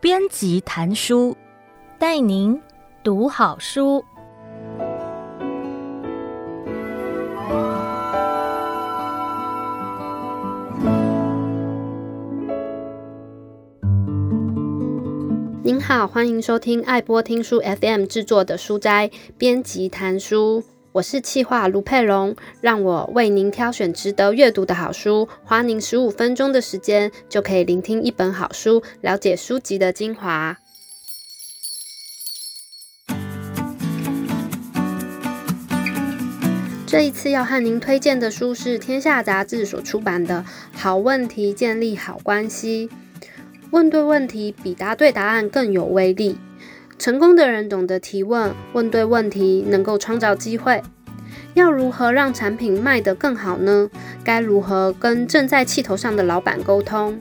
[0.00, 1.36] 编辑谈书，
[1.98, 2.60] 带您
[3.02, 4.04] 读好书。
[15.64, 20.62] 您好，欢迎收听爱播听书 FM 制作的书斋编辑谈书。
[20.96, 30.56] 我是企划卢佩蓉，让我为您挑选值得阅读的好书，花您十五分钟的时间就可以聆听一本好书，了解书籍的精华。
[36.86, 40.46] 这一次要和您推荐的书是天下杂志所出版的
[40.78, 42.88] 《好问题建立好关系》，
[43.70, 46.38] 问对问题比答对答案更有威力。
[46.98, 50.82] 成功的人懂得提问，问对问题能够创造机会。
[51.54, 53.88] 要如何让产品卖得更好呢？
[54.24, 57.20] 该如何跟正在气头上的老板沟通？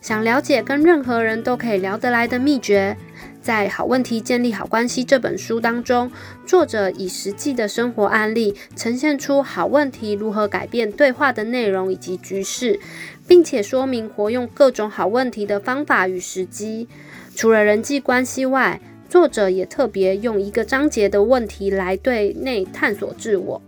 [0.00, 2.96] 想了解跟任何人都可以聊得来的秘诀，
[3.40, 6.10] 在《好问题建立好关系》这本书当中，
[6.44, 12.78] 作者以实际的生活案例呈现出好问题如何改变对话的内容以及局势，
[13.26, 16.88] 并且说明活用各种好问题的方法与时机。
[17.34, 23.62] 除了人际关系外，作者也特别用一个章节的问题来对内探索自我。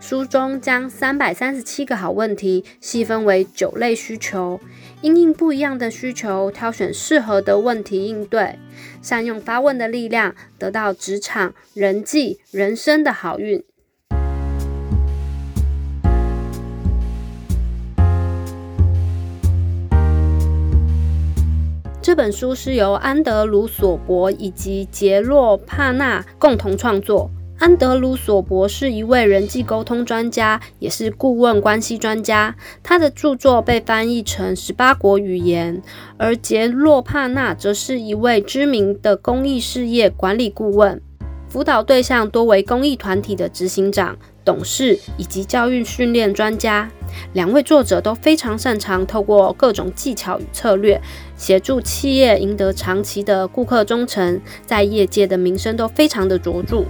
[0.00, 4.60] 书中将三百三十七个好问题细分为九类需求，
[5.02, 8.58] 因应不一样的需求，挑选适合的问题应对，
[9.00, 13.62] 善用发问的力量，得到职场、人际、人生的好运。
[22.18, 27.30] 本书是由安德鲁·索博以及杰洛·帕纳共同创作。
[27.60, 32.56] 安德鲁·索博是一位人际沟通专家，也是顾问关系专家。
[32.82, 35.80] 他的著作被翻译成十八国语言。
[36.16, 41.00] 而杰洛·帕纳则是一位知名的公益事业管理顾问，
[41.46, 44.18] 辅导对象多为公益团体的执行长、
[44.48, 46.90] 董事以及教育训练专家。
[47.34, 50.98] 两位作者都非常擅长透过各种技巧与策略，
[51.36, 56.86] 协助企业赢得长期的顾客忠诚，在业界的名声都非常的卓著。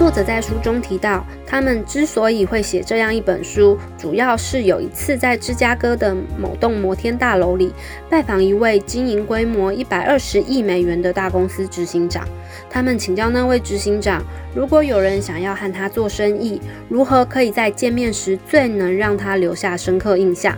[0.00, 7.70] 作者在书中提到，他们之所以会写这样一本书，主要是有一次在芝加哥的某栋摩天大楼里
[8.08, 12.26] 拜访一位经营规模一百二十亿美元的大公司执行长。
[12.70, 14.24] 他们请教那位执行长，
[14.54, 20.56] 如果有人想要和他做生意，如何可以在见面时最能让他留下深刻印象？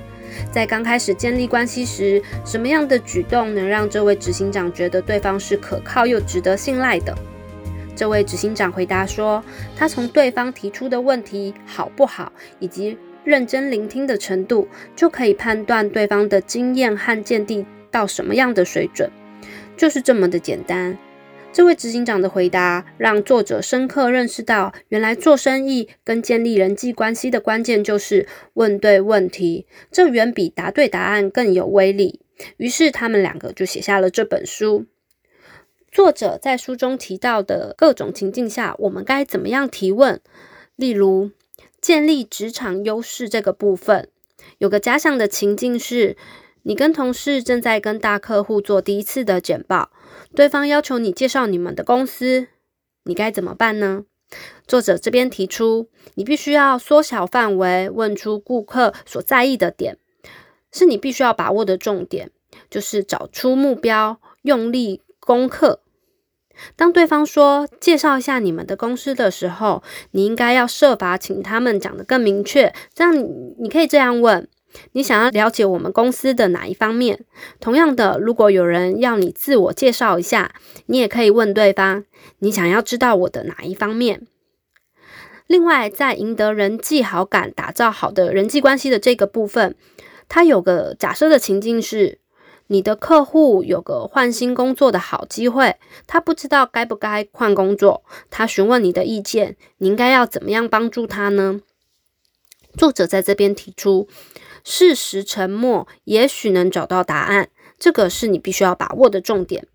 [0.53, 7.13] 在刚开始建立关系时，什么样的举动能让这位执行长觉得对方是可靠又值得信赖的？
[8.03, 9.41] 这位执行长回答说
[9.79, 19.09] ：“他从对方提出的问题好不好，以及认真聆听的程度，就可以判断对方的经验和见地到什么样的水准，
[19.77, 20.99] 就是这么的简单。”
[21.55, 32.19] 这位执行长的回答让作者深刻认识到，原来做生意跟建立人际关系的关键就是问对问题，这远比答对答案更有威力。
[32.57, 34.87] 于是他们两个就写下了这本书。
[35.93, 40.19] 作者在书中提到的各种情境下，我们该怎么样提问？
[40.75, 41.33] 例如，
[41.83, 44.09] 建立职场优势这个部分，
[44.57, 46.17] 有个假想的情境是，
[46.63, 49.91] 你跟同事正在跟大客户做第一次的简报，
[50.35, 52.49] 对方要求你介绍你们的公司，
[53.05, 54.07] 你该怎么办呢？
[54.67, 59.99] 作者这边提出，你必须要缩小范围，问出顾客所在意的点，
[60.73, 62.31] 是你必须要把握的重点，
[62.71, 65.81] 就是找出目标，用力攻克。
[66.77, 69.83] 当对方说介绍一下你们的公司的时候，
[70.13, 72.73] 你应该要设法请他们讲得更明确。
[72.95, 74.49] 这样你，你可以这样问：
[74.93, 77.25] 你想要了解我们公司的哪一方面？
[77.61, 80.55] 同样的，如果有人要你自我介绍一下，
[80.87, 82.05] 你也可以问对方：
[82.39, 84.27] 你想要知道我的哪一方面？
[85.47, 89.75] 另外，在赢得人际好感、打造好的人际关系的这个部分，
[90.29, 92.22] 它有个假设的情境是。
[92.73, 95.77] 你的客户有个换新工作的好机会，
[96.07, 101.61] 他不知道该不该换工作，他询问你的意见，你应该要怎么样帮助他呢？
[102.79, 104.09] 作者在这边提出，
[104.65, 109.69] 适时沉默也许能找到答案，这个是你必须要把握的重点。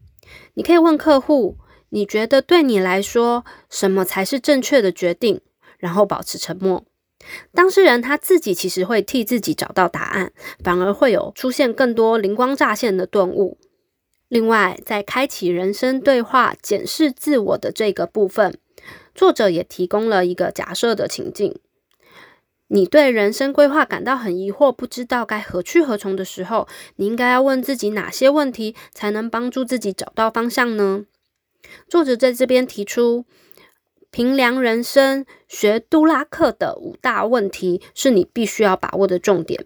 [0.56, 1.58] 你可以问客户，
[1.90, 5.42] 你觉得对你来说，什么才是正确的决定？
[5.78, 6.84] 然后保持沉默。
[7.54, 10.32] 当事人他自己其实会替自己找到答案，
[10.64, 13.58] 反而会有出现更多灵光乍现的顿悟。
[14.28, 18.58] 另外，在开启人生对话、检视自我的这个部分，
[19.16, 21.58] 作者也提供了一个假设的情境：
[22.68, 26.68] 你对人生规划感到很疑惑，不知道该何去何从的时候，
[26.98, 31.06] 你应该要问自己哪些问题，才能帮助自己找到方向呢？
[31.90, 33.26] 作者在这边提出，
[34.18, 39.64] 评量人生学杜拉克的五大问题，是你必须要把握的重点。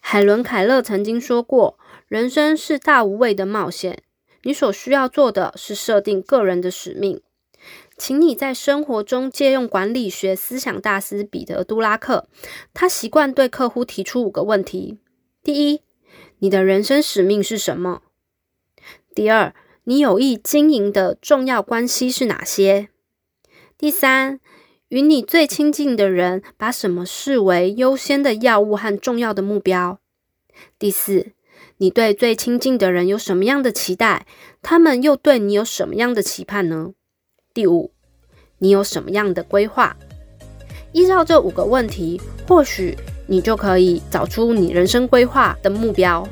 [0.00, 4.02] 海伦·凯勒曾经说过：“人生是大无畏的冒险，
[4.42, 7.22] 你所需要做的是设定个人的使命。”
[7.96, 12.28] 请你在生活中借用管理学思想大师彼得·杜拉克。
[12.74, 14.98] 他习惯对客户提出五个问题：
[15.42, 15.80] 第一，
[16.40, 18.02] 你的人生使命是什么？
[19.14, 19.54] 第二，
[19.84, 22.90] 你有意经营的重要关系是哪些？
[23.82, 24.38] 第三，
[24.90, 29.98] 与你最亲近的人把什么视为优先的药物和重要的目标？
[30.78, 31.32] 第四，
[31.78, 34.24] 你对最亲近的人有什么样的期待？
[34.62, 36.92] 他们又对你有什么样的期盼呢？
[37.52, 37.90] 第五，
[38.58, 39.96] 你有什么样的规划？
[40.92, 42.96] 依照这五个问题，或许
[43.26, 46.24] 你就可以找出你人生规划的目标。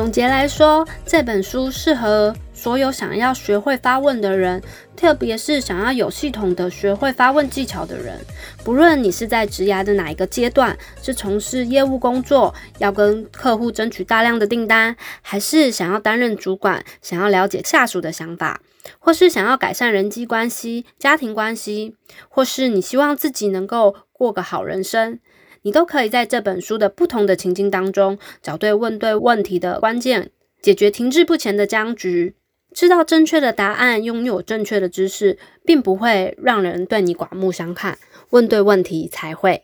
[0.00, 4.62] 总结来说，这本书适合所有想要学会发问的人，
[4.96, 8.18] 特别是想要有系统的学会发问技巧的人。
[8.64, 18.62] 不论你是在职涯的哪一个阶段，是从事业务工作，要跟客户争取大量的订单，还是想要担任主管，想要了解下属的想法，
[18.98, 21.94] 或是想要改善人际关系、家庭关系，
[22.30, 25.18] 或是你希望自己能够过个好人生，
[25.62, 30.30] 你都可以在这本书的不同的情境当中，找对问对问题的关键，
[30.62, 32.34] 解决停滞不前的僵局。
[32.72, 37.98] 知道正确的答案，拥有正确的知识，并不会让人对你刮目相看。
[38.30, 39.62] 问对问题才会。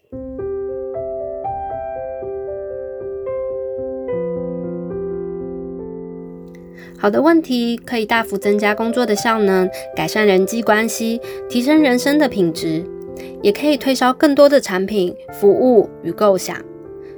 [6.98, 12.84] 好的问题可以大幅增加工作的效能，改善人际关系，提升人生的品质，
[13.46, 16.60] 也可以推销更多的产品、服务与构想，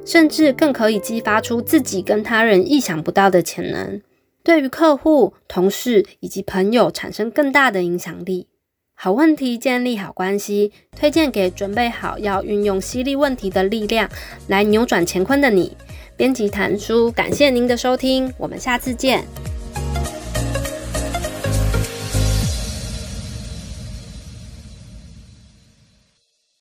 [0.05, 4.03] 甚至更可以激发出自己跟他人意想不到的潜能。
[4.45, 8.47] 对于客户、同事以及朋友产生更大的影响力。
[8.93, 14.07] 好问题建立好关系，推荐给准备好要运用犀利问题的力量
[14.49, 15.75] 来扭转乾坤的你。
[16.15, 19.25] 编辑谭书，感谢您的收听，我们下次见。